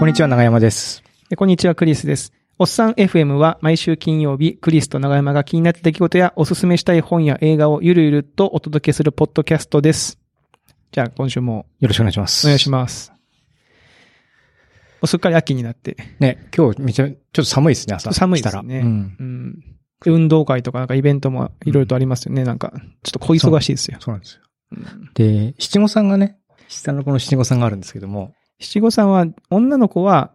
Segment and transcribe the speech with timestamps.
[0.00, 1.04] こんにちは、長山です。
[1.30, 2.32] えこんにちは、クリスです。
[2.58, 10.18] おっさん FM は毎週金曜日、クリスと長山が気になった出来事やおすすめしたい本や映画をゆるゆるとお届けするポッドキャストです。
[10.90, 12.46] じゃあ、今週もよろしくお願いします。
[12.46, 13.12] お願いします。
[15.04, 18.10] すっかり秋になって、ね、今日めちゃ、ちょっと寒いですね、朝。
[18.10, 19.16] 寒いですねうん。
[19.20, 19.60] うん。
[20.02, 22.44] で運動会とかなんかイベントもいろいろとありますよね。
[22.44, 22.72] なんか、
[23.02, 23.98] ちょっと小忙しいですよ。
[24.00, 24.40] そうなんですよ。
[24.72, 28.32] うんで、七五三がね、下の子の七五三があるんですけども。
[28.60, 30.32] 七五三は、女の子は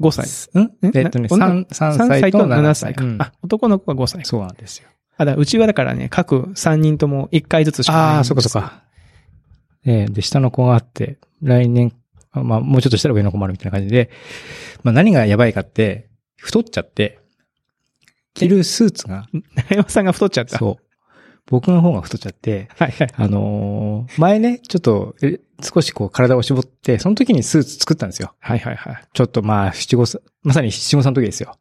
[0.00, 0.60] 5歳。
[0.62, 0.70] ん？
[0.82, 1.02] え？
[1.02, 3.02] っとね、な三三3歳と歳と7 7歳か。
[3.02, 4.24] 歳うんあ、男の子は5歳。
[4.24, 4.88] そうなんですよ。
[5.16, 8.82] あ、だうちはだからね、各3人とも1回ずつしかないああ、そっかそっか。
[9.84, 11.92] えーで、下の子があって、来年、
[12.32, 14.10] あまあ、もうちょっとしたら上の子もあるみたいな感じで、
[14.82, 17.18] まあ何がやばいかって、太っちゃって、
[18.34, 19.26] 着るスーツが、
[19.56, 20.58] 長山さんが太っちゃった。
[20.58, 20.84] そう。
[21.50, 23.08] 僕の方が太っちゃって、はいはい。
[23.14, 28.34] あのー前ね、ちょっと、え少しこう体を絞って、その時にスーツ作ったんですよ。
[28.38, 29.04] はいはいはい。
[29.12, 31.56] ちょっとまあ、七五三、まさに七五三の時ですよ。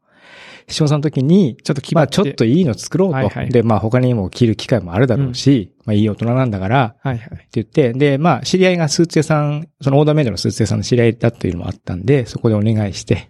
[0.67, 3.16] 七五三の時に、ちょっと気まあちょっといいの作ろうと。
[3.16, 7.28] はいはいで、まあ他にも着る機会もあるだろうし、まあいい大人なんだから、はいはい。
[7.28, 13.30] って言って、で、まあ知り合いがスーツ屋さん、そのオーダーメイドのスーツ屋さんの知り合いだっていうのもあったんで、そこでお願いして、で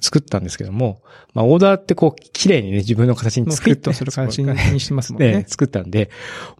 [0.00, 1.02] 作ったんですけども、
[1.34, 3.92] まあオーダーってこう、綺麗にね、自分の形に作って。
[3.92, 5.44] する形にそうしてますもんね ね。
[5.46, 6.10] 作ったんで、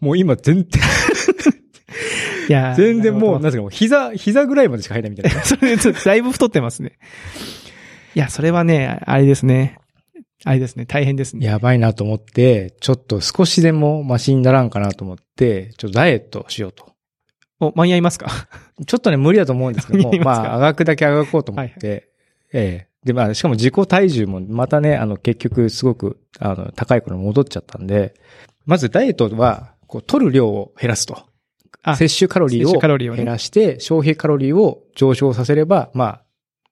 [0.00, 0.82] もう今全然、
[2.48, 5.42] いやー全然もう、なんですか、もう膝、膝ぐらいまでしか入らないみたいな。
[5.44, 6.92] それちょっとだいぶ太ってますね。
[8.14, 9.78] いや、それはね、あれですね。
[10.44, 11.46] あれですね、大変ですね。
[11.46, 16.92] やばいなと思って、ちょっと少しでもマシにならんかなと思って、ちょっとダイエットをしようと。
[17.60, 18.28] お、間に合いますか？
[18.86, 22.02] ちょっとね、無理だと思うんですけどもままあ、あがくだけあがこうと思って、はい
[22.52, 28.14] ええで、まあ、しかも自己体重もまたね、あの、結局すごく、あの、高い頃に戻っちゃったんで、
[28.64, 31.22] まずダイエットは、こう、取る量を減らすと。
[31.82, 36.22] あ摂取カロリーを減らして、消費カロリーを上昇させれば、まあ、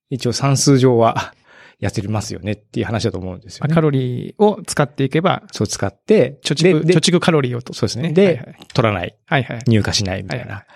[0.09, 1.35] 一応算数上は
[1.83, 3.75] 痩せますよねっていう話だと思うんですよね。
[3.75, 7.75] カロリーを使っていけば、そう使って、貯蓄、でで貯蓄カロリーをと。
[7.75, 8.05] そうですね。
[8.05, 9.17] はいで、はい取らない。
[9.27, 9.59] はいはい。
[9.67, 10.55] 入荷しないみたいな。
[10.55, 10.67] は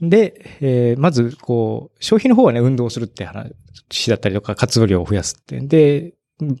[0.00, 5.60] で、えーまず、こう、消費の方はね、運動するって話だったりとか、活動量を増やすって。
[5.60, 6.14] で、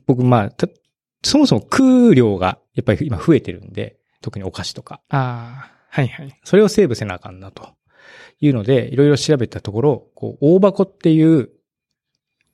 [0.06, 0.68] 僕、まあ、た
[1.22, 5.00] そもそも食う量が、やっぱり今増えてるんで、特にお菓子とか。
[5.08, 6.40] ああ、はいはい。
[6.44, 7.68] それをセーブせなあかんな、と
[8.40, 11.50] いうので、いろいろ調べたところ、こう、大箱っていう、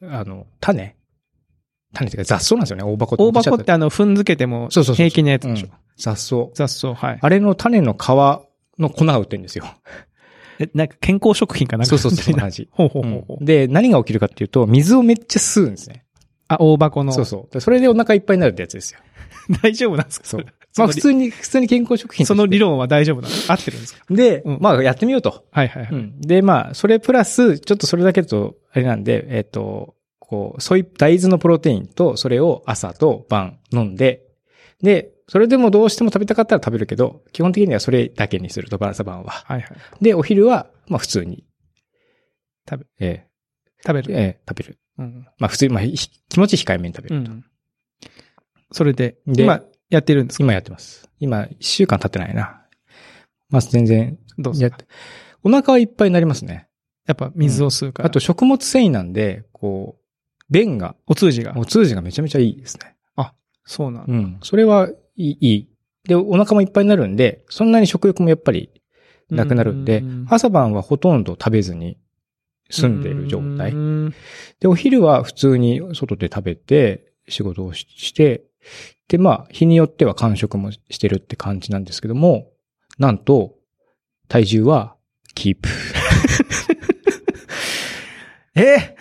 [0.02, 0.96] あの、種
[1.94, 3.22] 種っていうか雑草なんですよね、大箱って。
[3.24, 5.68] 大箱ってあの、踏んづけてもそうそうそうそう平気なやつでしょ。
[5.68, 6.50] うん雑草。
[6.54, 7.18] 雑草、はい。
[7.20, 8.08] あれの種の皮
[8.80, 9.64] の粉が売ってるんですよ。
[10.60, 12.68] え、なんか健康食品かなんかそうそうそう、そんみたいなな感じ。
[12.72, 13.44] ほうほうほうほう。
[13.44, 16.04] で、何が起きるかっていうと、水をめっちゃ吸うんですね。
[16.48, 17.12] あ、大箱の。
[17.12, 17.52] そうそう。
[17.52, 19.00] でそれでお腹いっぱいになるってやつですよ。
[19.62, 20.26] 大丈夫なんですか？
[20.26, 20.46] そうれ。
[20.76, 24.04] まあ普通に、普通に健康食品その理論は大丈夫なの合ってるんですか？
[24.10, 25.44] で、うんまあやってみようと。
[25.50, 25.92] はいはいはい。
[25.92, 26.20] うん。
[26.20, 34.22] で、まあ、それプラス、ちょっとそれだけだと、あれなんで、えっ、と、こう、そういう大豆のプロテインと、それを朝と晩飲んで、
[34.82, 39.30] で、それでもどうしても食べたかったら食べるけど、基本的にはそれだけにすると、朝晩は。
[39.30, 40.04] はいはい。
[40.04, 41.44] で、お昼は、まあ普通に。
[42.68, 43.26] 食べ、え
[43.86, 44.12] 食べる。
[44.12, 44.78] えええ食べる。
[44.98, 45.26] うん。
[45.38, 45.96] まあ普通に、まあひ
[46.28, 47.30] 気持ち控えめに食べると。
[47.32, 47.44] うん。
[48.70, 50.44] それで、で今やってるんですか？
[50.44, 51.08] 今やってます。
[51.20, 52.62] 今、一週間経ってないな。
[53.48, 54.78] まあ全然、どうですか
[55.42, 56.68] お腹はいっぱいになりますね。
[57.06, 58.08] やっぱ水を吸うから。
[58.08, 60.04] あと、食物繊維なんで、こう、
[60.50, 61.54] 便が、お通じが。
[61.56, 62.94] お通じがめちゃめちゃいいですね。
[63.66, 64.12] そうなんだ。
[64.12, 64.38] うん。
[64.42, 65.68] それはいい。
[66.04, 68.70] で、お腹もいっぱいになるんで、そんなに食欲もやっぱり
[69.30, 71.96] なくなるんでうん、朝晩はほとんど食べずに
[72.70, 73.74] 済んでいる状態う。
[73.76, 74.14] ん
[74.60, 78.44] で、お昼は普通に外で食べて、仕事をしして、
[79.08, 82.50] で、まあ、日によっては間食もしてるって感じなんですけども、
[82.98, 83.54] なんと、
[84.28, 84.96] 体重は、
[85.34, 85.68] キープ。
[88.60, 88.96] え？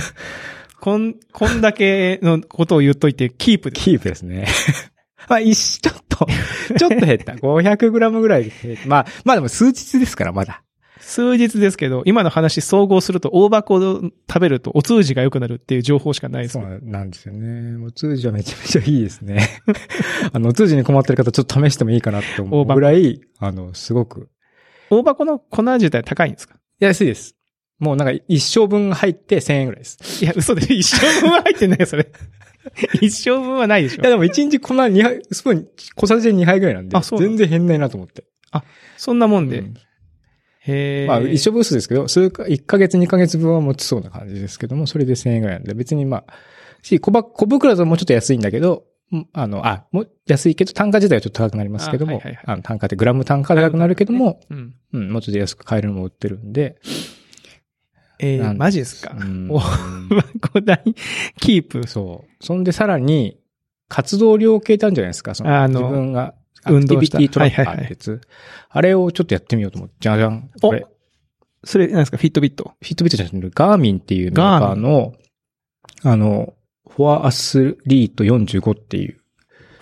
[0.80, 3.80] こん、 こんだけのことを言っといて、キープで。
[3.80, 4.46] キープですね。
[5.28, 6.26] まあ、一、ちょっと、
[6.78, 7.32] ちょっと減った。
[7.34, 8.88] 500グラムぐらい減った。
[8.88, 10.62] まあ、まあでも数日ですから、まだ。
[11.00, 17.76] 数日ですけど、今の話総合すると、大箱を食べるとお通じが良くなるっていう情報しかないですそうなんですよね。
[17.84, 19.48] お通じはめちゃめちゃいいですね。
[20.32, 24.28] あの、お通じに困ってる方、ちょっと試してもいいかなって思うぐらい、あの、すごく。
[24.88, 26.56] 大箱の粉自体高いんですか？
[26.80, 27.34] 安いです。
[27.80, 30.24] もうなんか一生分入って1000円ぐらいです。
[30.24, 32.10] いや、嘘で、一生分は入ってないよ、それ。
[33.00, 34.10] 一生分はないでしょいや。
[34.10, 35.66] でも1日粉2杯、スプーン、
[35.96, 38.24] 小さじで2杯ぐらいなんで、あそう全然変ないなと思って。
[38.96, 39.58] そんなもんで。
[39.58, 39.74] うん
[40.66, 41.06] へえ。
[41.06, 46.34] まあ、一生分数ですけど、数か、1ヶ月2ヶ月分は持ちそうな感じですけども、それで1000円ぐらいなんで、別にまあ、
[46.82, 54.74] し、小ば、小袋だともうちょっと安いんだけど、うんあの、あ、もう安いけど、単価自体はちょっと高くなりますけども、あ,、あはいはいはいの、単価ってグラム単価高くなるけども、うん。
[54.94, 56.76] うん、もうちょっと安く買えるのも売ってるんで、
[58.26, 59.14] えー、マジですか？
[59.18, 59.60] うんお
[60.40, 60.82] 5台
[61.40, 61.86] キープ。
[61.86, 62.44] そう。
[62.44, 63.38] そんでさらに、
[63.88, 65.34] 活動量計ってあるんじゃないですか？
[65.34, 68.20] そのあの自分が、アクティビティトラッカーはいはいはいってやつ。
[68.70, 70.50] あれをちょっとやってみようと思って、じゃじゃん。
[70.62, 70.86] おこれ、
[71.64, 72.72] それ、なんですか、フィットビット？
[72.80, 75.14] フィットビットじゃなくて、ガーミンっていうメーカーの、
[76.02, 76.54] あの、
[76.88, 79.18] フォアアスリート45っていう、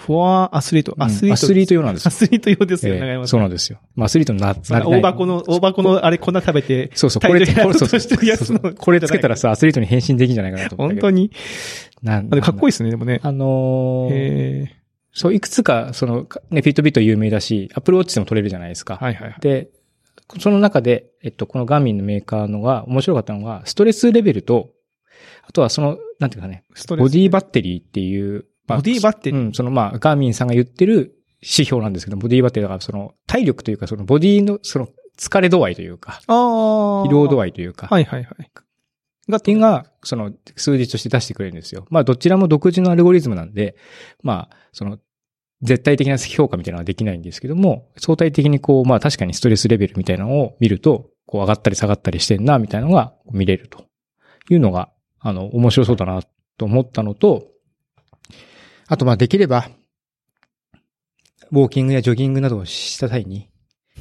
[0.07, 0.95] フォアアスリート。
[0.99, 1.35] アスリート。
[1.35, 2.09] アスリート用なんですよ。
[2.09, 3.29] アスリート用ですよ、ええ長山さん。
[3.29, 3.79] そうなんですよ。
[3.95, 7.53] まあ、アスリートにな、な大箱の、大箱のあれ粉食べて、そうそう、これ、そ
[8.59, 10.89] これつけたらさ、アスリートに変身できるんじゃないかなと思っ。
[10.91, 11.31] 本当に？
[12.03, 13.21] なんかっこいいいですね、でもね。
[13.23, 14.67] あのー。
[15.13, 18.97] そう、いくつか、その、ね、フィットビット有名だし、アップルウォッチでも撮れるじゃないですか。
[18.97, 19.41] はいはいはい。
[19.41, 19.69] で、
[20.41, 24.71] その中で、えっと、このガーミンのメーカーのが面白かったのが、ストレスレベルと、
[25.47, 34.89] あとはその、なんていうかね、ボディバッテリーっていう、まあボディバッテリーうん、そのまあ、ガーミンさんが言ってる指標なんですけど、ボディバッテリーだから、その、体力というか、そのボディの、その、
[35.19, 36.21] 疲れ度合いというか。
[36.27, 38.51] 疲労度合合いというか、はいはいはい。
[39.29, 41.87] がっていうのが、その、数字として出してくれるんですよ。
[41.91, 43.77] まあ、どちらも独自のアルゴリズムなんで、
[44.23, 44.99] まあ、その、
[45.63, 53.85] 絶対的な評価みたいなのはできないんですけども、相対的にこう、まあ確かにストレスレベルみたいなのを見ると、こう上がったり下がったりしてんな、みたいなのが見れると
[54.51, 54.91] いうのが、
[55.21, 56.23] あの、面白そうだな
[56.59, 57.52] と思ったのと、
[58.93, 59.71] あとまあできれば、
[61.51, 63.49] ウォーキングやジョギングなどをした際に、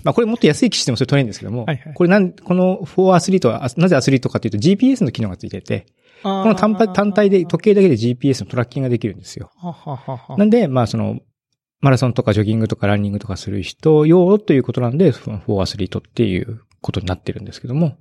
[0.04, 1.94] まあこれもっと安い機種でもそれ取れるんですけども、はいはい。
[1.94, 5.86] これなん、この4アスリートは、あなぜアスリートかというと GPS の機能がついてて、
[6.24, 9.50] ここの単体単体で、時計だけで GPS のトラッキングができるんですよ。
[9.56, 10.38] はははは。
[10.38, 11.22] なんで、まあその、
[11.80, 17.98] マラソンとかジョギングとかランニングとかする人用ということなんで、その4アスリートっていうことになってるんですけども、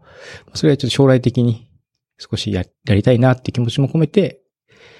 [0.54, 1.70] それはちょっと将来的に
[2.18, 4.39] 少しややりたいなって気持ちも込めて、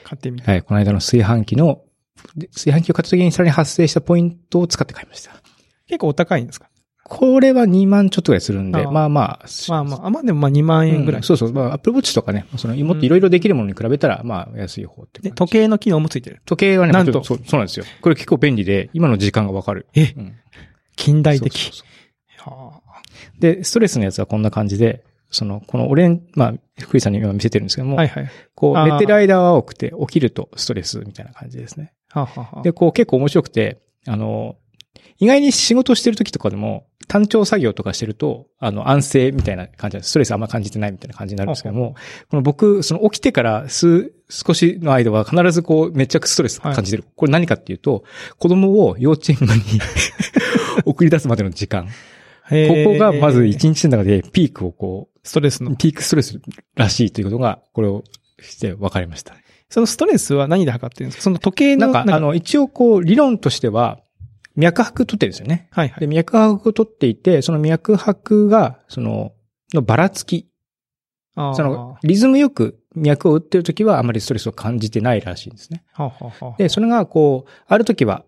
[0.05, 0.51] 買ってみた。
[0.51, 1.83] はい、この間の炊飯器の、
[2.37, 5.33] で炊飯器を買った時にさらに発生したポイントを使って買いました。
[5.87, 6.69] 結構お高いんですか？
[7.05, 11.21] これは2万ちょっとぐらいするんで、ああまあまあ、まあまあ、あまあでもまあ2万円ぐらい。
[11.21, 11.53] うんそうそう。
[11.53, 15.33] まあ、アップルウォッチとかね、その、もっといろいろできるものに比べたら、まあ、安い方ってで。
[15.33, 16.41] 時計の機能もついてる。
[16.45, 17.25] 時計はね、なんと？
[17.25, 17.85] そう、そうなんですよ。
[18.01, 19.89] これ結構便利で、今の時間がわかる。
[19.95, 20.15] え？
[20.17, 20.37] うん
[20.95, 21.59] 近代的。
[21.59, 21.85] そうそう
[22.39, 23.03] そうはあ
[23.41, 28.31] で、ストレスのやつはこんな感じで、その、このオレン、まあ、福井さんに今見せてるんですけども、はいはい。
[28.55, 31.93] こう、寝てる間は青くて、起きるとストレスみたいな感じですね。
[32.11, 34.57] はあはあはあで、こう結構面白くて、あの、
[35.19, 40.11] 意外に仕事してる時とかでも、単調作業とかしてると、あの、安静みたいな感じなんです。
[40.11, 41.97] ストレスあんま感じてないみたいな感じになるんですけども、
[42.31, 47.05] この僕、その起きてから数、少しの間は必ずこう、めっちゃくストレス感じてる。
[47.17, 48.05] これ何かっていうと、
[48.39, 49.81] 子供を幼稚園に
[50.87, 51.89] 送り出すまでの時間。
[52.51, 55.77] ここがまず一日の中でピークをこストレスのう、。
[55.77, 56.41] ピークストレス
[56.75, 58.05] らしいということが、これを
[58.41, 59.35] して分かりました。
[59.69, 61.23] そのストレスは何で測ってるんですか？
[61.23, 61.89] その時計の。
[61.89, 64.01] なんか、あ、の、一応こう、理論としては、
[64.57, 65.69] 脈拍取ってるんですよね。
[65.71, 66.07] で、はいはい。
[66.09, 69.33] 脈拍を取っていて、その脈拍が、その、
[69.73, 70.49] のばらつき。
[71.37, 75.85] その、リズムよく脈を打ってるときはあまりストレスを感じてないらしいんですね。
[75.93, 78.25] はあはあはあで、それがこう、あるときは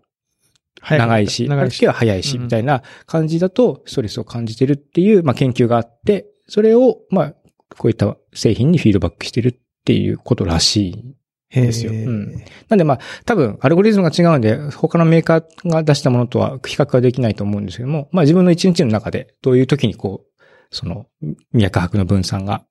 [0.80, 1.86] 長いし、あ長いし。
[1.86, 7.34] は早いし、うんみたいな感じだとストレスを感じてるっていう、まあ、研究があって、それを、まあ、
[7.78, 9.54] こういった製品にフィードバックしてるっ
[9.84, 11.14] ていうことらしい。
[11.54, 12.32] ですようん
[12.70, 21.04] なんでまあ、多分、アルゴリズムが違うんで、他のメーカーが出したものとは比較はできないと思うんですけども、まあ自分の一日の中で、どういう時にこう、その、
[21.52, 22.64] 脈拍の分散が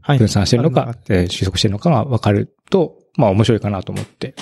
[0.00, 0.18] はい。
[0.18, 4.34] 分散してるのあか、えー収束してるのかが分かると、まあ面白いかなと思って。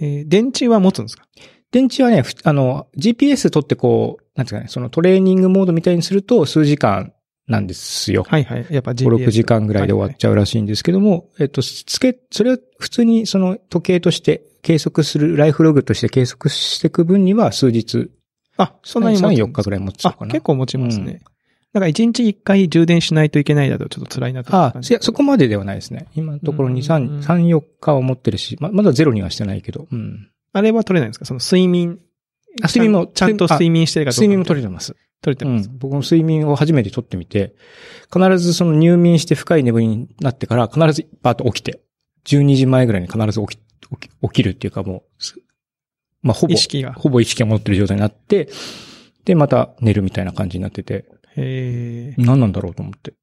[0.00, 1.26] えー電池は持つんですか？
[1.74, 7.12] 電池はね、ふあの、GPS 取ってこう、なんていうかね、そのトレーニングモードみたいにすると数時間
[7.48, 8.24] なんですよ。
[8.28, 8.66] はいはい。
[8.70, 9.08] やっぱ GPS。
[9.08, 18.08] 5、6時間ぐらいで終わっちゃうらしいんですけども、えっと、つけ、それを普通にその時計として計測する、ライフログとして計測していく分には数日、
[18.56, 20.30] あ、そんなに持つんです3、4日ぐらい持つのあか、な。
[20.30, 21.22] 結構持ちますね。
[21.26, 21.34] うん
[21.74, 24.78] だから1日1回充電しないといけないだとちょっと辛いなと思ああ。
[24.78, 26.06] いや、そこまでではないですね。
[26.14, 30.30] 今のところ2、うん3、3、4日は持ってるし、ま、まだゼロにはしてないけど、うん。
[30.54, 31.24] あれは取れないんですか？
[31.26, 31.98] その睡眠。
[32.62, 34.20] あ睡眠もちゃんと睡眠してるかどうか。
[34.22, 34.96] 睡眠も取れてます。
[35.20, 35.68] 取れてます。
[35.68, 35.78] うん。
[35.78, 37.54] 僕も睡眠を初めて取ってみて、
[38.12, 41.80] 必ずその入眠して深い眠りになってから、必ずバーッと起きて、
[42.26, 43.58] 12時前ぐらいに必ず起き、
[44.00, 45.34] 起き起きるっていうかもうす、
[46.22, 46.92] まあ、ほぼ意、識が。
[46.92, 48.48] ほぼ意識が戻ってる状態になって、
[49.24, 51.06] で、また寝るみたいな感じになってて、
[51.36, 53.14] へ何なんだろうと思って。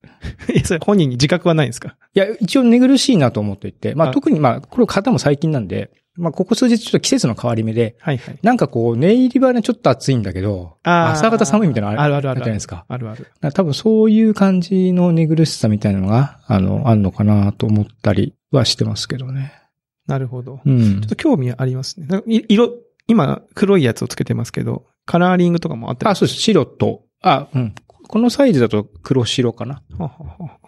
[0.50, 0.54] え。
[0.60, 1.96] え、それ本人に自覚はないんですか？
[2.14, 8.40] いや、一応寝苦しいなと思っていて、まああ特にまあ、これ方も最近なんで、まあここ数日ちょっと季節の変わり目で、はいはい。
[8.44, 12.86] なんかこう、寝入りはね、ちょっと暑いんだけど、朝方寒いみたいなのあるあるあるじゃないですか。
[12.88, 13.28] あるある。
[13.54, 19.54] 多分そういう感じの寝苦しさみたいなのが、あの、あんのかなと思ったりはしてますけどね。
[20.08, 20.60] なるほど。
[20.66, 21.10] うんちょっ。
[21.10, 22.08] と興味ありますね。
[22.48, 22.72] 色、
[23.08, 26.40] 今黒いやつをつけてますけど、カラーリングとかもあったりあ、そうです。
[26.40, 27.76] 白と、あ、うん。
[28.08, 29.82] このサイズだと黒白かな。
[29.98, 30.60] ははは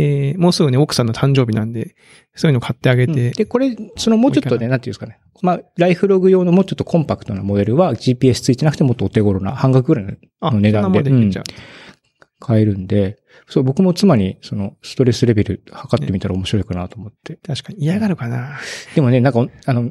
[0.00, 1.96] えーもうすぐね、奥さんの誕生日なんで、
[2.36, 5.18] そういうの買ってあげて、で、これ、そのもうちょっとね、なんていうんですかね。
[5.42, 11.30] まあ、ライフログ用のもうちょっとコンパクトなモデルは GPS ついてなくてもっとお手頃な半額ぐらいあ、の値段ででう。
[12.40, 17.38] 買えるんで、そう、僕も妻にそのストレスレベル測ってみたら面白いかなと思って。
[17.44, 18.58] 確かに嫌がるかな。
[18.94, 19.90] でもね、なんか、あの、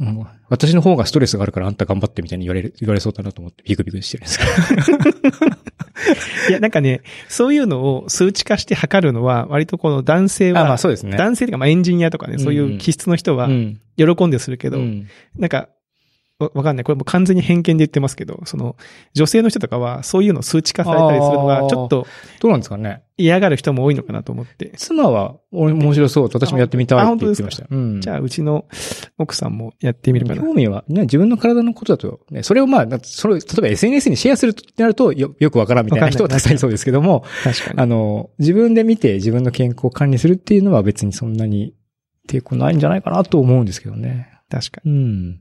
[0.00, 5.48] うん私の方がストレスがあるからあんた頑張ってみたいに言われる、言われそうだなと思ってビクビクしてるんですけど。
[6.48, 11.16] いや、なんかね、そういうのを数値化して測るのは、割とこの男性は、あ、まあそうですね。
[11.16, 13.80] 男性というかまあエンジニアとかね、そういう気質の人はうん。
[13.96, 15.68] 喜んでするけど、うんなんか、
[16.38, 16.84] わわかんない。
[16.84, 18.76] これもう完全に偏見で言ってますけど、その、
[19.12, 22.06] 女性の人とかは、そういうのを数値化されたりするのが、ちょっと
[22.40, 23.02] どうなんですかね。
[23.16, 24.70] 嫌がる人も多いのかなと思って。
[24.76, 26.24] 妻は、お面白そう。
[26.32, 27.66] 私もやってみたいって言ってました。
[27.68, 28.00] うん。
[28.00, 28.66] じゃあ、うちの
[29.18, 30.42] 奥さんもやってみるかな。
[30.42, 37.80] 興味は、ね、自分の体のことだと、ね、それをまあ、なそれを、例えば SNS にシェアするとなるとよ、よくわからんみたいな人はたくさんいそうですけども、確かに。
[37.80, 41.74] あの、自分で見て自分の健康を管理するっていうのは別にそんなに
[42.28, 44.28] 抵抗ないんじゃないかなと思うんですけどね。
[44.48, 44.92] 確かに。
[44.92, 45.40] うん。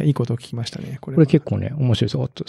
[0.00, 0.98] いや、いいことを聞きましたね。
[1.00, 2.24] これこれ結構ね、面白いですよ。
[2.24, 2.44] あと。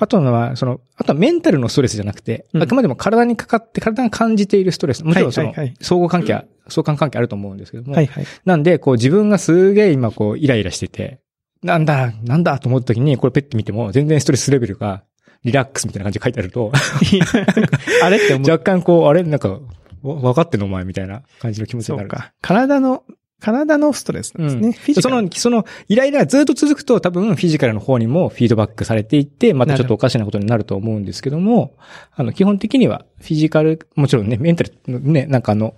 [0.00, 5.04] あとは、その、あとはメンタルのストレスじゃなくて、うんあくまでも体にかかって、体が感じているストレス。
[5.04, 8.24] もちろんそのはいはいはい、相互関係は、相関関係あると思うんですけども、はいはい。
[8.44, 11.20] なんで、こう自分がすげえ今こうイライラしてて、
[11.62, 15.02] なんだ、なんだと思った時に、これペッて見ても、全然ストレスレベルが
[15.44, 16.72] リラックスみたいな感じで書いてあると、
[18.02, 18.50] あれって思う。
[18.50, 19.22] 若干こう、あれ？
[19.22, 19.60] なんか、
[20.02, 22.10] わ分かってんのお前みたいな感じの気持ちになる。
[22.10, 22.32] そうか。
[22.40, 23.02] 体の、
[23.40, 24.66] 体のストレスなんですね。
[24.68, 31.74] うんフィジカルその、その、イライラがずっと続くと多分フィジカルの方にもフィードバックされていって、またちょっとおかしなことになると思うんですけども、
[32.14, 35.74] あの、基本的にはフィジカル、もちろんね、メンタルのね、なんかあの、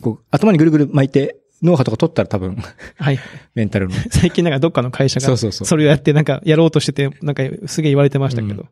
[0.00, 2.56] こう、頭にぐるぐる巻いて、脳波とか取ったら多分、
[2.96, 3.18] はい。
[3.56, 3.94] メンタルの。
[4.10, 8.62] 最近なんかどっかの会社が、そうそうそうそれをやってなんかやろうとしてて、なんかすげえ言われてましたけど。
[8.62, 8.68] うん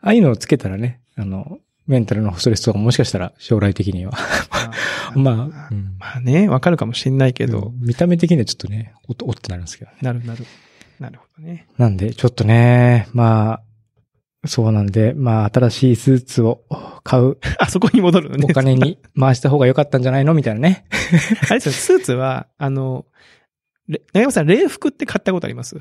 [0.00, 1.58] ああいうのをつけたらね、あの、
[1.88, 4.12] メンタルのストレスとかもしかしたら将来的には。
[5.16, 9.96] まあ、うんまあね、わかるかもしれないけど、見た目的にはちょっとね、おっと、おっとなるんですけどね。
[10.02, 10.44] なるなる。
[11.00, 11.66] なるほどね。
[11.78, 13.62] なんで、ちょっとね、ま
[14.44, 16.62] あ、そうなんで、まあ、新しいスーツを
[17.04, 18.46] 買う あそこに戻るのね。
[18.50, 20.34] お金に回した方が良かったんじゃないの？
[20.34, 20.84] みたいなね。
[21.50, 23.06] あれですよ、スーツは、あの、
[23.88, 25.80] れ長山さん、礼服って買ったことあります？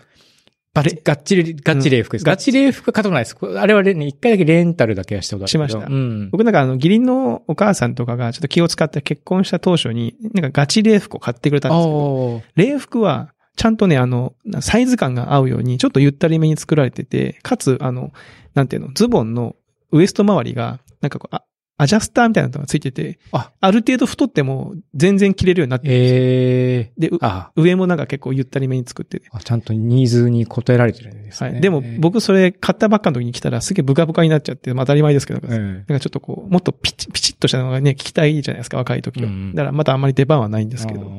[0.84, 2.22] バチがっちり、がっちり礼服です。
[2.22, 3.60] うんがっちり礼服は買ったことないです。
[3.60, 5.50] あれはね、一回だけレンタルだけはしたことある。
[5.50, 6.30] しましたうん。
[6.30, 18.12] 僕なんかあの、義理のお母さんとかがちょっと気を使って結婚した当初に、なんかガチ礼服を買ってくれたんですけど、礼服は、ちゃんとね、あの、サイズ感が合うように、ちょっとゆったりめに作られてて、かつ、あの、
[18.54, 19.56] なんていうの、ズボンの
[19.92, 21.44] ウエスト周りが、なんかこう、あ
[21.80, 26.20] アジャスターみたいなのがついてて、あある程度太っても全然着れるようになってるんですよ。
[26.20, 27.12] ええで、
[27.56, 29.28] 上もなんか結構ゆったりめに作ってて。
[29.32, 31.52] あ、ちゃんとニーズに応えられてるんですね。
[31.52, 31.62] はい。
[31.62, 39.30] でも僕それ買ったばっかの時に来たらすげえブカブカになっちゃって、まあ当たり前ですけど、ええなんかちょっとこう、もっとピチピチッとしたのがね、聞きたいじゃないですか、若い時は。
[39.30, 41.12] うんだからまだあんまり出番はないんですけど。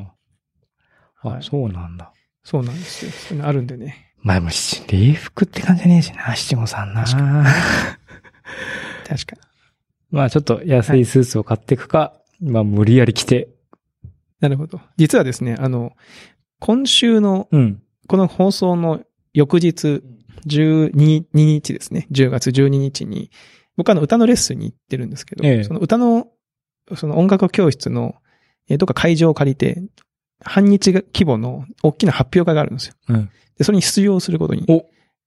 [1.23, 2.13] あはいそうなんだ。
[2.43, 3.13] そうなんですよ。
[3.13, 4.13] そういうのあるんでね。
[4.23, 7.05] まあでも、し礼服って感じねえしな、七五三な。
[7.05, 7.17] 確
[9.09, 9.48] 確かに。
[10.11, 13.49] まあちょっと安いスーツを買っていくか、まあ無理やり着て。
[14.41, 14.81] なるほど。
[14.97, 15.93] 実はですね、あの、
[16.61, 17.83] 今週の、うん。
[18.07, 19.03] この放送の
[19.35, 20.03] 翌日、
[20.47, 22.07] 12日ですね。
[22.11, 23.31] 10月12日に、
[23.77, 26.29] 僕あの歌のレッスンに行ってるんですけど、ええその歌の、
[26.97, 28.15] その音楽教室の、
[28.69, 29.83] えーどっか会場を借りて、
[30.43, 32.95] 半日規模の大きな発表会があるんですよ。
[33.09, 33.31] うん。
[33.57, 34.87] で、それに出場することにお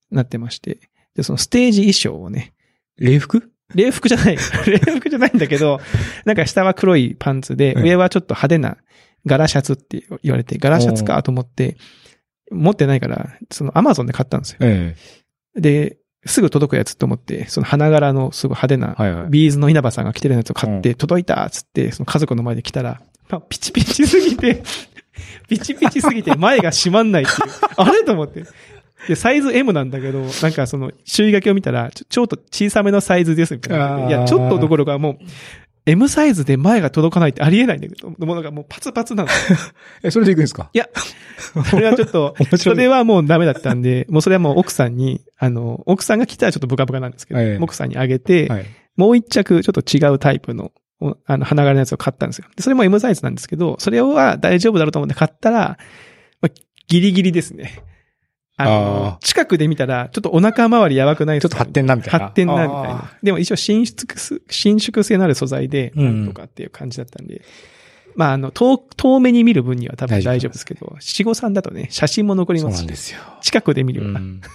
[0.10, 0.80] なってまして、
[1.16, 2.54] で、そのステージ衣装をね、
[2.98, 3.52] 礼服？
[3.76, 4.38] 礼服じゃない。
[4.68, 5.80] 礼服じゃないんだけど、
[6.26, 8.78] なんか下は黒いパンツで、うん上はちょっと派手な
[9.26, 11.78] 柄シャツって言われて、柄シャツかと思って、
[12.52, 14.58] 持ってないから、そのアマゾンで買ったんですよ。
[14.62, 14.96] え
[15.56, 19.28] で、すぐ届くやつと思って、その花柄のすごい派手な。
[19.30, 24.62] ビーズの稲葉さんが着てるやつを買って、届いたっつって、その家族の前で来たら、まあピチピチすぎて、
[25.50, 27.38] ピチピチすぎて前が閉まんないっていう。
[27.78, 28.04] あれ？
[28.04, 28.46] と思って。
[29.08, 34.08] で、サイズ M なんだけど、なんかその、注意書きを見たら、ちょちょっと小さめのサイズですみたいな。
[34.08, 35.18] いや、ちょっとどころかもう、
[35.88, 39.30] M サイズで前が届かないってありえないんだけど、もうなんかもうパツパツなの。
[40.04, 40.70] え、それで行くんですか？
[40.74, 40.88] いや、
[41.70, 48.66] それはちょっと それはもうダメだったんで、もうそれはもう奥さんに、あの、奥さんが来たらちょっとブカブカなんですけど、ええ奥さんにあげて、はい。
[48.96, 52.46] もう一着ちょっと違うタイプの、おあの、花柄のやつを買ったんですよ。
[52.56, 55.80] でそれも M サイズなんですけど、それは大丈夫だろうと思って買ったら、
[56.42, 56.50] まあ、
[56.88, 57.82] ギリギリですね。
[58.64, 61.50] あのあー近くで見たら、ちょっとお腹周りやばくないですか？
[61.50, 62.20] ちょっと発展なみたいな。
[62.26, 63.12] 発展なみたいあな。
[63.24, 65.92] でも一応伸縮す、伸縮性のある素材で、
[66.26, 67.42] とかっていう感じだったんで、
[68.16, 73.20] まあ、あの、遠、遠目に見る分には多分大丈夫ですけど、七五三だとね、写真も残りますしなんですよ。
[73.42, 74.42] 近くで見るような、まうん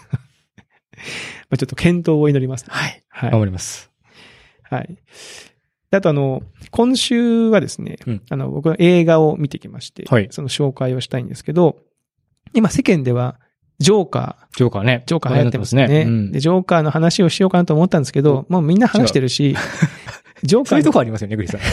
[1.50, 3.02] あちょっと検討を祈ります、はい。
[3.08, 3.30] はい。
[3.30, 3.90] 頑張ります。
[4.62, 4.98] はい。
[5.90, 11.78] であとあの、今週はですね、うんあの、僕は映画を見てきまして、はいその紹介をしたいんですけど、
[12.52, 13.38] 今世間では、
[13.78, 15.02] ジョーカー、ジョーカーね。
[15.06, 15.82] ジョーカー流行ってますね。
[15.82, 19.54] 話題になってますで、ジョーカーの話をしようかなと思ったんですけど、もうみんな話してるし、
[20.42, 21.60] ジョーカーのそういうとこありますよね、グリさん。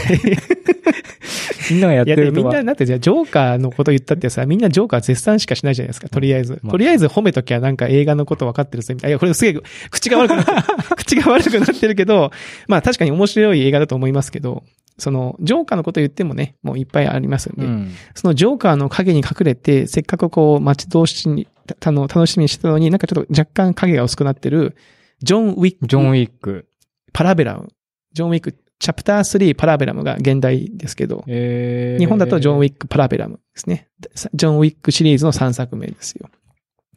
[1.70, 6.60] みんながやっいや、でみんてるとはなだってじゃあ、ジョーカーのこと言ったってさ、みんなジョーカー絶賛しかしないじゃないですか、とりあえず。
[6.62, 9.10] まあとりあえず褒めときゃなんか映画のこと分かってるぜ、みたいな。
[9.10, 10.56] いや、これすげえ、口が悪くなってる。
[10.96, 12.30] 口が悪くなってるけど、
[12.68, 14.64] まあ確かに面白い映画だと思いますけど、
[14.98, 17.64] その、ジョーカーのこと言ってもね、もういっぱいありますよね。
[17.64, 17.90] うん。
[18.14, 21.28] そのジョーカーの影に隠れて、せっかくこう、待ち遠し
[21.68, 24.76] に、たの、楽しみにしてたのに、なんかちょっと若干影が薄くなってる、
[25.22, 25.86] ジョン・ウィック。
[25.86, 26.68] ジョン・ウィック。
[27.12, 27.68] パラベラム。
[28.12, 33.88] ジョン・ウィック、チャプター3パラベラムが現代ですけど、えー日本だとジョン・ウィック・パラベラムですね。
[34.34, 36.28] ジョン・ウィックシリーズの3作目ですよ。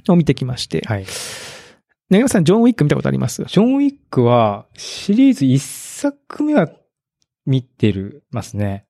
[0.10, 0.82] を見てきまして。
[0.86, 1.06] はい。
[1.06, 3.44] さん、ジョン・ウィック見たことあります？
[3.46, 6.70] ジョン・ウィックは、シリーズ1作目は
[7.46, 8.86] 見てるますね。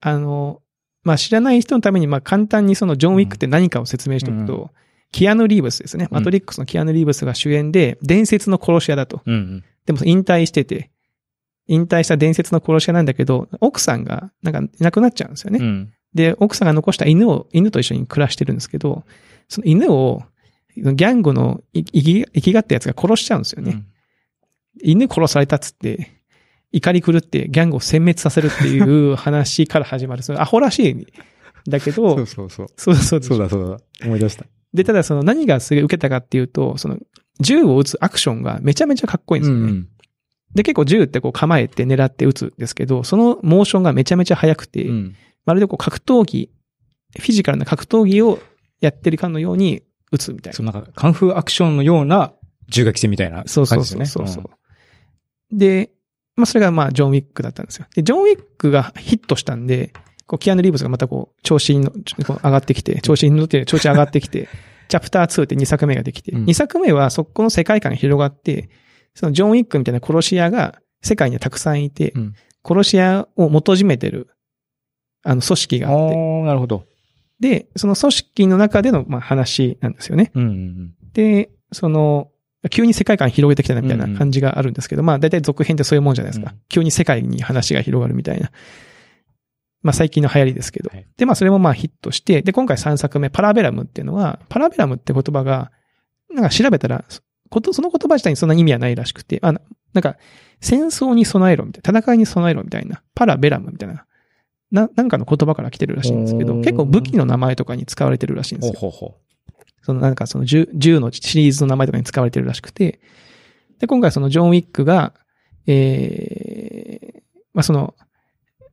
[0.00, 0.60] あの、
[1.02, 4.78] まあ、知らない人のために、まあ、簡単にそのジョン・ウィックって何かを説明しておくと、う
[5.12, 6.06] キアヌ・リーブスですね。
[6.10, 9.22] うんマトリックスのキアヌ・リーブスが主演で、伝説の殺し屋だと。
[9.24, 9.64] うん。
[9.86, 10.90] でも引退してて、
[11.66, 15.58] 引退した伝説の殺し屋なんだけど、奥さんがなんかいなくなっちゃうんですよね。
[15.60, 15.92] うん。
[16.14, 19.04] で、奥さんが残した犬を、犬と一緒に暮らしてるんですけど、
[19.48, 20.22] その犬を、
[20.76, 23.82] ギャングの生き生きがったやつが殺しちゃうんですよね。
[24.82, 26.18] 犬殺されたっつって、
[26.70, 30.22] 怒り狂ってギャングを殲滅させるっていう 話から始まる。
[30.22, 31.06] そのアホらしい。
[31.68, 32.66] だけど、そうそうそう。
[32.76, 34.06] そうそうそうだそうだ。
[34.06, 34.46] 思い出した。
[34.74, 36.98] で、ただその何がすげえ受けたかっていうと、その
[37.40, 39.72] 銃を撃つアクションがめちゃめちゃかっこいいんですよね。
[39.72, 39.88] ん。
[40.54, 45.14] で、結構銃ってこう構えて狙って撃つんですけど、そのモーションがめちゃめちゃ速くて、うん。
[45.44, 46.50] まるでこう格闘技、
[47.18, 48.38] フィジカルな格闘技を
[48.80, 49.82] やってるかのように
[50.12, 50.62] 撃つみたいなそ。
[50.62, 52.32] のなんか、カンフーアクションのような
[52.68, 54.06] 銃撃戦みたいな感じですよね。
[54.06, 55.56] そうそうそう。
[55.56, 55.90] で、
[56.36, 57.86] まあそれがまあジョン・ウィックだったんですよ。
[57.94, 59.92] で、ジョン・ウィックがヒットしたんで、
[60.28, 64.48] こう、キアヌ・リーブスがまたこう、調子にのこう上がってきて、調子に乗って、調子上がってきて、
[64.88, 68.68] チャプター2って2作目ができて、うん2作目はそこの世界観が広がって、
[69.14, 72.34] そのジョン・ウィックみたいな殺し屋が世界にはたくさんいて、うん
[72.66, 74.28] 殺し屋を元締めてる、
[75.22, 76.84] あの、組織があって、なるほど。
[77.40, 80.32] で、その組織の中での、まあ、話なんですよね。
[80.34, 82.30] うんうんで、その、
[82.70, 86.50] 急に世界観広げてきたなみたいな感じがあるんですけど、まあ大体続編ってそういうもんじゃないですか。
[86.52, 88.50] うん急に世界に話が広がるみたいな。
[89.82, 90.90] まあ最近の流行りですけど。
[90.90, 95.72] はいで、まあそれもまあヒットして、で、今回3作目、パラベラムっていうのは、パラベラムって言葉が、
[96.32, 99.60] なんか調べたら、そこと、その言葉自体にそんな意味はないらしくて、あの
[99.94, 100.16] なんか、
[100.60, 104.04] 戦争に備えろみたいな、戦いに備えろみたいな、パラベラムみたいな、
[104.70, 108.78] な、なんかの言葉から来てるらしいんですけど、結構武器の名前とかに使われてるらしいんですよ。
[108.78, 109.18] ほうほうほ
[109.82, 113.00] そのなんかその銃、銃のシリーズの名前とかに使われてるらしくて、
[113.78, 115.14] で、今回そのジョン・ウィックが、
[115.66, 117.22] ええ
[117.54, 117.94] まあその、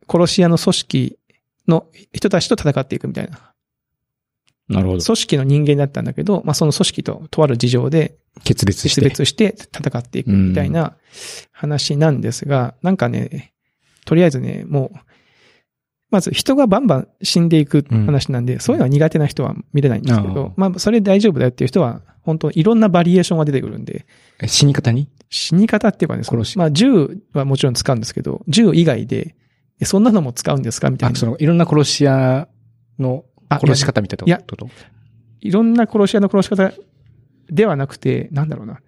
[0.09, 1.17] 殺し屋の組織
[1.67, 3.53] の人たちと戦っていくみたいな。
[4.69, 4.73] う。
[4.73, 5.03] なるほど。
[5.03, 9.01] 組織の人間だったんだけど、まあその組織ととある事情で決別して。
[9.01, 10.95] 決別して戦っていくみたいな
[11.51, 13.53] 話なんですが、なんかね、
[14.05, 14.97] とりあえずね、もう、
[16.11, 24.05] まず人がバンバン死んでいく話なんで、そういうのは苦手な人は見れないんですけど、まあそれで大丈夫だよっていう人は、本当いろんなバリエーションが出てくるんで、
[24.41, 25.09] え死に方に？
[25.29, 29.35] 死に方っていうかね、殺しまあ銃はもちろん使うんですけど、銃以外で、
[29.79, 30.89] えそんなのも使うんですか？
[30.89, 31.17] みたいあ、な。
[31.17, 32.47] その、いろんな殺し屋
[32.99, 34.67] のあ殺し方みたいいやなこと？
[35.41, 36.71] いろんな殺し屋の殺し方
[37.49, 38.79] ではなくて、なんだろうな。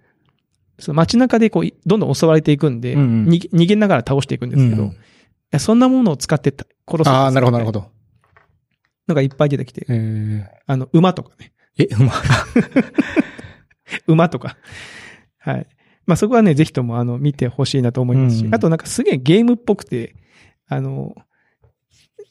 [0.79, 4.95] その街中でこう、いどんどん襲われていくんで、うんうん逃げながら倒していくんですけど、うんい
[5.51, 7.09] やそんなものを使ってた殺す。
[7.09, 7.71] ああ、なるほど、なるほ。
[7.71, 7.89] ど。
[9.07, 11.53] のがいっぱい出てきて、えー、あの、馬とかね。
[11.77, 12.11] え、うま。
[14.07, 14.57] 馬とか。
[15.39, 15.67] はい。
[16.05, 20.15] まあそこはね、ぜひともあの、見てほしいなと思いますし、うんあとなんかすげえゲームっぽくて、
[20.67, 21.15] あの、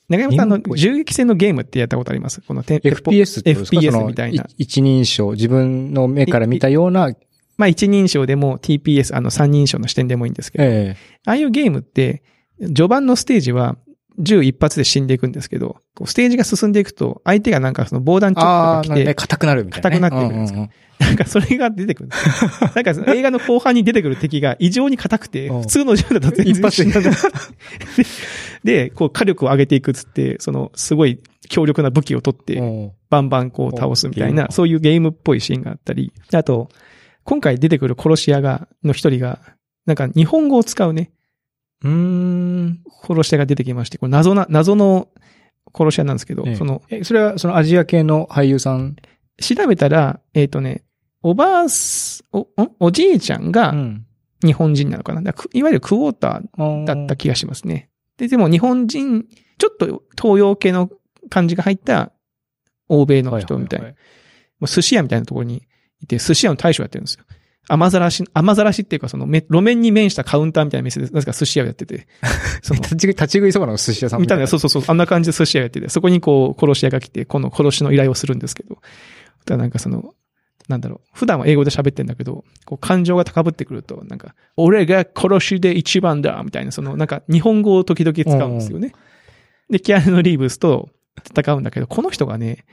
[0.08, 2.40] 長山さんあの銃撃戦のゲームってやったことあります？
[2.40, 4.44] このテン FPS ってことですか？FPS みたいな。
[4.44, 7.12] い一人称、自分の目から見たような、
[7.56, 10.96] まあ一人称でも TPS、あの三人称の視点でもいいんですけど、え。
[11.24, 12.22] ああいうゲームって、
[12.60, 13.76] 序盤のステージは
[14.18, 20.00] 銃一発で死んでいくんですけど、こうステージが進んでいくと、相手がなんかその防弾えチョックああ、が来て、ね、硬くなるみたいな、ね。
[20.00, 22.50] 硬くなってくるんですよううなんかそれが出てくるんですよ。
[22.74, 25.60] なんかその映画の後半に出てくる敵が異常に硬くて、うん。
[25.62, 27.00] 普通の銃だと全然一発で。
[28.64, 32.92] で、こう火力を上げていくっつって、そのすごい強力な武器を取って、うん。
[33.10, 36.68] バンバンこう倒すみたいな、そういうゲームっぽいシーンがあったり、あと、
[37.24, 39.40] 今回出てくる殺し屋が、の一人が、
[39.84, 41.10] なんか日本語を使うね、
[41.86, 42.80] うーん。
[43.06, 45.08] 殺し屋が出てきまして、これ謎な、謎の
[45.76, 48.96] 殺し屋なんですけど、ええその、え、それはそのアジア系の俳優さん？
[49.40, 50.82] 調べたら、えっ、とね、
[51.22, 52.46] おばあす、お、ん？
[52.80, 54.06] おじいちゃんが、ん。
[54.44, 55.22] 日本人なのかな？
[55.22, 57.90] だかいわゆるクォーターだった気がしますね。
[58.16, 59.24] で、でも日本人、
[59.58, 60.90] ちょっと東洋系の
[61.30, 62.12] 感じが入った
[62.88, 63.86] 欧米の人みたいな。
[63.86, 63.96] はは
[64.58, 65.66] もう寿司屋みたいなところに
[66.00, 67.24] いて、寿司屋の大将やってるんですよ。
[67.68, 72.06] 雨ざらし、雨ざらしっていうかそのめ路面に面したカウンターみたいな店で、なぜか寿司屋をやってて。
[72.62, 78.78] その立ち食い、立ち食いそばの寿司屋さんみたいな、そうそうそう、あんな感じで寿司屋やってて、そこにこう、殺し屋が来て、この殺しの依頼をするんですけど、
[79.44, 80.14] ただなんかその、
[80.68, 88.92] なんだろう、普段は英語で喋ってんだけど、こう感情が高ぶってくると、なんか、俺が殺しで一番だみたいな、その、なんか日本語を時々使うんですよね。
[89.70, 90.88] で、キアヌ・リーブスと
[91.36, 92.64] 戦うんだけど、この人がね、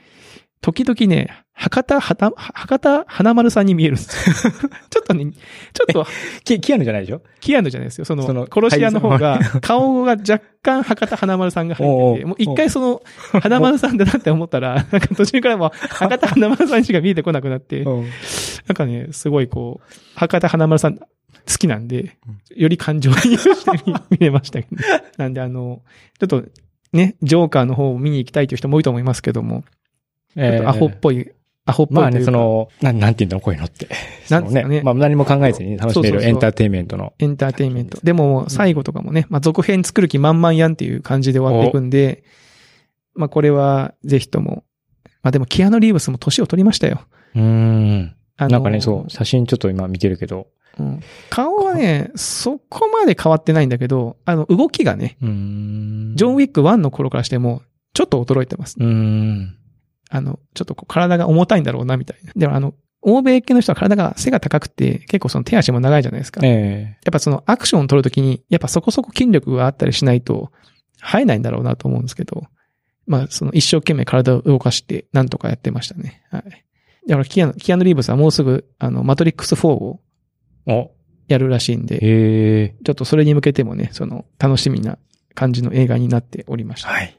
[0.63, 4.51] 時々ね、博多、はた博多花丸さんに見えるんですよ。
[4.89, 6.07] ちょっとね、ちょっと、
[6.45, 7.21] キキアヌじゃないでしょ？
[7.41, 8.05] キアヌじゃないですよ。
[8.05, 13.01] その、その殺し屋の方が顔が若干博多花丸さんが入ってて、もう一回その、
[13.41, 17.89] 花丸さんだなって思ったら、 なんか途中からもう、博多花丸さんにしか見えてこなくなって、う。
[18.03, 21.05] んなんかね、すごいこう、博多花丸さん好
[21.59, 22.15] きなんで、
[22.55, 24.83] より感情移入して見見れましたけど、ね、
[25.17, 25.81] なんであの、
[26.19, 26.45] ちょっと
[26.93, 29.65] ね、ジョーカーの方を見に行きたいという人も多いと思いますけども、
[30.35, 31.31] ちょっとアホっぽい、
[31.65, 33.87] アホっぽいまあね、その、なん、なんて言うんだろう、こういうのって。
[34.29, 37.13] なんですかねそのまあ何も考えずに楽しめるエンターテインメントの。
[37.19, 37.99] エンターテインメント。
[38.03, 42.23] でも、最後とかもね、まあ、続編作る気満々やんっていう感じで終わっていくんで、
[43.15, 44.63] まあ、これは、ぜひとも。
[45.21, 47.01] まあ、でも、キアノ・リーブスも年を取りましたよ。
[47.35, 48.15] うーん。
[48.35, 50.47] あのなんかね、そう、写真ちょっと今見てるけど。
[50.79, 56.13] うん顔はね、そこまで変わってないんだけど、あの、動きがね、うーん。
[56.15, 57.61] ジョン・ウィック1の頃からしても、
[57.93, 58.75] ちょっと衰えてます。
[58.79, 59.55] うーん。
[60.13, 62.31] あの、ちょっとこう体が重たいんだろうな、みたいな。
[62.35, 66.41] でも、あの、欧米系の人は体が背が高くて、結構その手足も長いじゃないですか。
[66.43, 70.51] えやっぱそのアクションを取るときに、やっぱそこそこ筋力があったりしないと、
[71.01, 72.43] 生えないんだろうなと思うんですけど、
[73.07, 76.21] まあその一生懸命体を動かして、なんとかやってましたね。
[76.29, 76.43] はい。
[77.07, 79.99] だからキアヌ、キアヌ・リーブスはもうすぐ、あの、マトリックス4を
[81.27, 81.99] やるらしいんで、へ
[82.65, 82.75] え。
[82.85, 84.97] ちょっとそれに向けてもね、その、楽しみな
[85.33, 86.89] 感じの映画になっておりました。
[86.89, 87.01] はい。
[87.01, 87.17] はい。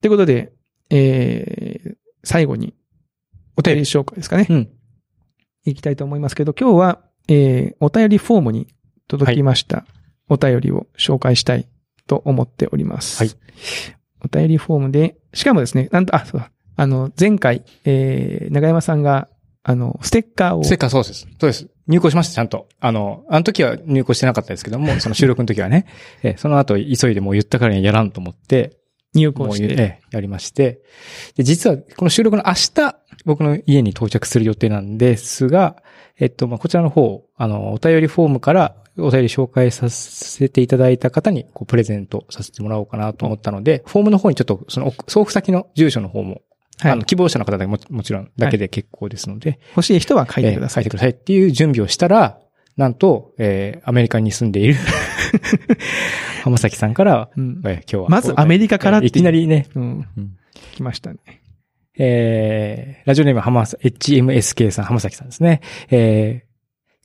[0.00, 0.52] ということで、
[0.90, 2.74] えー、最後に、
[3.56, 4.46] お便り紹介ですかね。
[4.48, 4.68] うん。
[5.64, 8.68] いきたいと思いますけど、今日は、えー、お便りフォームに
[9.08, 9.84] 届きました、
[10.28, 11.68] お便りを紹介したい
[12.06, 13.22] と思っております。
[13.22, 13.32] はい。
[14.24, 19.28] お便りフォームで、しかもですね、なんと、あ、そうだ、あの、前回、えー、長山さんが、
[19.62, 21.26] あの、ステッカーを、ステッカーそうです。
[21.38, 21.68] そうです。
[21.86, 22.68] 入稿しました、ちゃんと。
[22.80, 25.86] あの、あの時は入稿してなかったですけども、その収録の時はね。
[26.22, 28.79] えその後、急いでもう言ったからにやらんと思って、
[29.14, 30.80] 入稿して、ええやりまして。
[31.36, 35.82] で、実は、この収録の明日、僕の家に到着する予定なんですが、
[36.18, 46.42] えっと、まあ、こちらの方、あの、お便りフォームからお便り紹介させていただいた方に、こう、プレゼントさせてもらおうかなと思ったので、フォームの方にちょっと、その、送付先の住所の方も、
[46.78, 50.84] はいあの、希望者の方だけももちろん、だけで結構ですので、欲しい人は書いてください。
[50.84, 52.38] えー書いてくださいっていう準備をしたら、
[52.76, 54.76] なんと、えーアメリカに住んでいる
[56.44, 58.08] 浜崎さんから、うんえー今日は。
[58.08, 60.36] まずアメリカからっていきなりね、うんうん。
[60.74, 61.18] 来ましたね。
[61.98, 65.60] えーラジオネーム浜さ HMSK さん、浜崎さんですね。
[65.90, 66.50] えー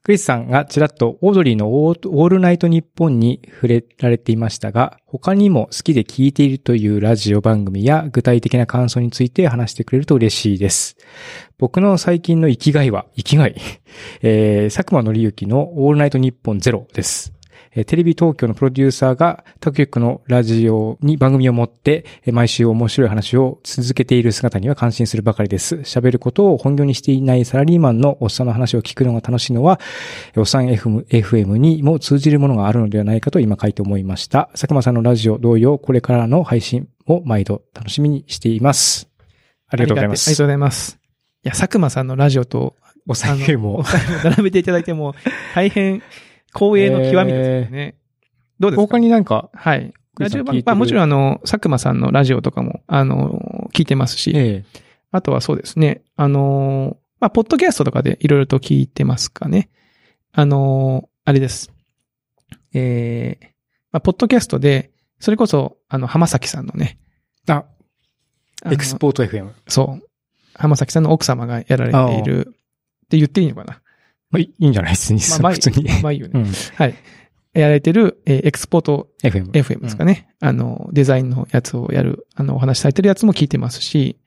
[0.06, 10.96] クリスさんがちらっとオードリーのオールナイトニッポンに触れられていましたが、他にも好きで聞いているというラジオ番組や具体的な感想について話してくれると嬉しいです。
[11.58, 13.56] 僕の最近の生きがいは、生きがい、
[14.22, 17.35] えー、佐久間紀之のオールナイトニッポンゼロです。
[17.76, 25.76] えーテレビ東京のプロデューサーが他局のラジオに番組を持って、えー毎週面白い話を続けている姿には感心するばかりです。
[25.78, 29.80] 喋ることを本業にしていないサラリーマンのおっさんの話を聞くのが楽しいのは、
[30.34, 34.50] えーおっさん FM, FM にも通じるものがあるのではないかと今書いて思いました。
[34.54, 39.10] 佐久間さんのラジオ同様、これからの配信を毎度楽しみにしています。
[39.68, 40.30] ありがとうございます。
[40.30, 41.00] ありがとうございます。
[41.44, 42.76] いや、佐久間さんのラジオと、
[43.08, 43.84] おっさんを
[44.24, 45.14] 並べていただいても、
[45.54, 46.02] 大変
[46.56, 47.96] 光栄の極みですよね。
[48.60, 48.82] どうですか？
[48.82, 49.94] 他になんか、はい。
[50.18, 59.70] ラジオ番まあもちろんあの、佐久間さんのラジオとかも、あの、聞いてますし、ええあとはそうですね、あの、まあ、ポッドキャストとかでいろいろと聞いてますかね。
[60.34, 61.72] あの、あれです。
[62.74, 63.46] えー、
[63.94, 64.92] まあ、ポッドキャストで、
[65.22, 66.98] それこそ、あの、浜崎さんのね、
[67.48, 67.64] あ、
[68.64, 69.52] あのエクスポート FM。
[69.70, 70.06] そう。
[70.54, 72.48] 浜崎さんの奥様がやられている、
[73.06, 73.82] って言っていいのかな？
[74.32, 75.86] まあ、いいいんじゃないですまあ、まあ、普通に。
[76.02, 76.32] まあいいよね。
[76.36, 76.46] うん。
[76.76, 76.96] はい。
[77.54, 79.52] やられてる、えーエクスポート FM。
[79.52, 80.28] FM ですかね。
[80.42, 84.18] あの、デザインのやつをやる、あの、お話しされてるやつも聞いてますし、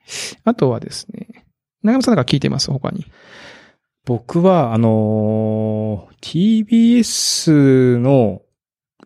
[0.45, 1.45] あとはですね、
[1.83, 2.71] 長山さんなんか聞いてます？
[2.71, 3.05] 他に。
[4.05, 8.41] 僕は、あのー TBS の、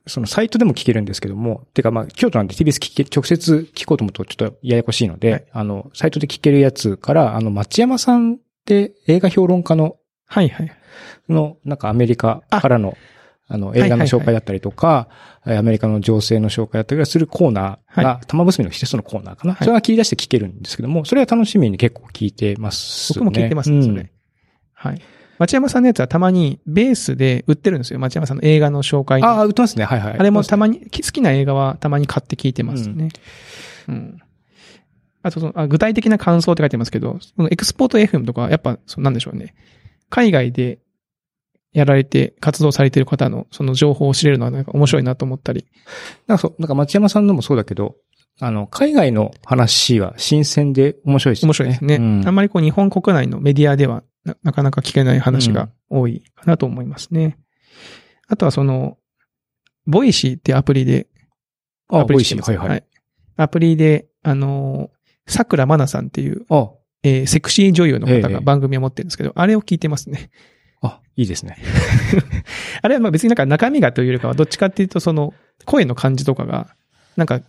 [0.08, 10.72] そのサイトでも聞けるんですけども、てかまあ、京都なんで TBS 聞け、直接聞こうと思うとちょっとややこしいので、はいあの、サイトで聞けるやつから、あの、町山さんって映画評論家のはいはい。
[11.30, 12.98] の、なんかアメリカからの、
[13.48, 15.10] あの、映画の紹介だったりとか、
[15.46, 19.56] アメリカの情勢の紹介だったりするコーナーが、玉結びの一つのコーナーかな。
[19.58, 23.20] それは切り出して聞けるんですけども、それは楽しみに結構聞いてます、ね。
[23.20, 24.12] 僕も聞いてますね、それ。
[24.74, 25.02] はい。
[25.40, 28.00] 町山さんのやつはたまにベースで売ってるんですよ。
[28.00, 29.86] 町山さんの映画の紹介ああ、売ってますね。
[29.86, 30.18] はいはい。
[30.18, 33.10] あれもたまに、好きな映画はたまに買って聞いてますね。
[33.88, 34.20] うん。
[35.24, 39.56] あとそのあ、具体的な感想って書いてますけど、そのエクスポート FM とか、やっぱ、そうなんでしょうね。
[40.10, 40.80] 海外で
[41.74, 45.66] やられて活動されている方のその情報を知れるのはなんか面白いなと思ったり。
[46.28, 47.96] なんかそう、なんか町山さんのもそうだけど、
[48.40, 51.48] あの、海外の話は新鮮で面白いですね。
[51.48, 51.96] 面白いですね。
[51.96, 57.38] うんあんまりこう日本国内のメディアではななかなか聞けない話が多いかなと思いますね。
[58.28, 58.98] あとはその、
[59.86, 61.08] Voicyってアプリで、
[61.90, 62.38] あ、アプボイシー。
[62.38, 62.84] リ知ってますはいはい。
[63.36, 64.90] アプリで、あの、
[65.28, 66.72] 紗倉まなさんっていう、あ、
[67.04, 70.30] えーセクシー女優の方ええが番組を持ってるんですけど、あれを聞いてますね。
[70.84, 71.58] あ、いいですね。
[72.82, 75.34] あれはまあ別になんか中身がというよりかは、どっちかっていうとその、
[75.66, 76.76] 声の感じとかが、
[77.16, 77.42] なんか、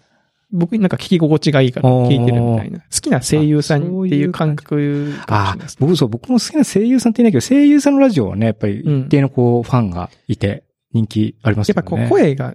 [0.52, 2.78] 僕なんか聞き心地がいいから聞いてるみたいな。
[2.78, 5.76] 好きな声優さんっていう感覚あないですね。
[5.80, 11.78] 僕そう、僕も好きな声優さんっていないけど、声優さんのラジオはね、やっぱりうん一定のこう、ファンがいて、人気ありますよね。
[11.78, 12.54] やっぱこう声が、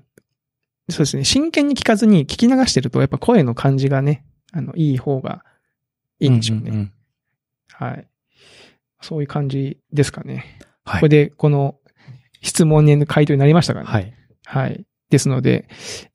[0.90, 5.44] そうですね、真剣に聞かずに聞き流してると、やっぱ声の感じがね、あの、いい方が
[6.20, 6.72] いいんでしょうね。
[6.72, 6.92] んんん
[7.74, 8.08] はい。
[9.02, 10.60] そういう感じですかね。
[10.90, 11.76] はいこれで、この
[12.42, 13.86] 質問への回答になりましたかね。
[13.86, 14.14] はい。
[14.46, 14.86] はい。
[15.10, 15.68] ですので、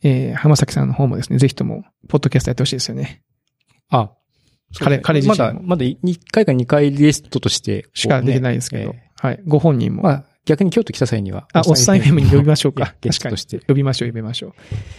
[0.03, 3.23] えー、浜崎さんの方もですね、ぜひとも、ポッドキャストやってほしいですよね。
[3.91, 4.11] あ、
[4.79, 9.41] 彼彼自身もまだ、まだ1回か2回ゲストとして、しか出てないですけど、こうねはい。
[9.47, 10.03] ご本人も。
[10.03, 11.47] まあ、逆に京都来た際には。
[11.53, 12.95] あ、おっさん FM に呼びましょうか。
[13.01, 13.61] ゲストとして。
[13.67, 14.53] 呼びましょう、呼びましょう。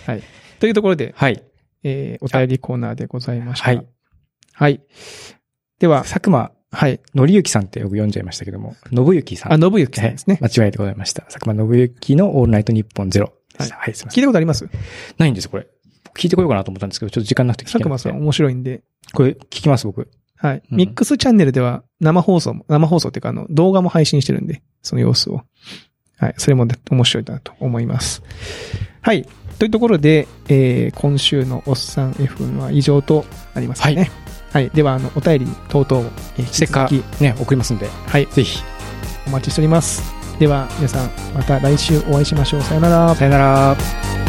[0.09, 0.23] はい。
[0.59, 1.43] というところで、はい。
[1.83, 3.67] えー、お便りコーナーでございました。
[3.67, 3.85] はい。
[4.53, 4.81] はい。
[5.79, 6.99] では、佐久間はい。
[7.13, 9.53] のりゆきさんってよく読んじゃいましたけども、信行さん。
[9.53, 10.37] あ、信行さんですね。
[10.41, 11.21] はい間違いでございました。
[11.23, 13.77] 佐久間信行のオールナイトニッポンゼロでした。
[13.77, 14.19] はい、すいません。
[14.19, 14.67] 聞いたことあります？
[15.17, 15.67] ないんです、これ。
[16.15, 18.83] 聞いてこようかなと思ったんですけど、ちょっと時間なくて聞けなくて佐久間さん面白いんで、
[19.13, 20.09] これ聞きます、僕。
[20.37, 20.63] はい。
[20.69, 25.41] うんミックスチャンネルでは生放送も、生放送っていうか、あの、動画も配信してるんで、その様子を。
[26.17, 26.33] はい。
[26.37, 28.21] それもね面白いなと思います。
[29.01, 29.27] はい。
[29.59, 33.95] というところで、えー、今週のおっさん F は以上となりますかね。
[33.95, 34.11] はい。
[34.73, 38.27] では、あの、お便り等々、えー、ステッカーね、送りますんで、はい。
[38.27, 38.63] ぜひ。
[39.27, 40.13] お待ちしております。
[40.39, 42.61] では、皆さん、また来週お会いしましょう。
[42.61, 43.15] さよなら。
[43.15, 44.24] さよなら。